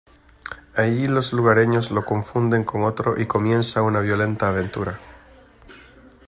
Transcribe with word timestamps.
Allí 0.75 1.05
los 1.05 1.31
lugareños 1.31 1.91
lo 1.91 2.03
confunden 2.05 2.63
con 2.63 2.81
otro 2.81 3.21
y 3.21 3.27
comienza 3.27 3.83
una 3.83 3.99
violenta 3.99 4.49
aventura. 4.49 4.99